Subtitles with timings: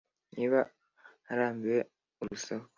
[0.35, 0.59] niba
[1.31, 1.79] arambiwe
[2.21, 2.69] urusaku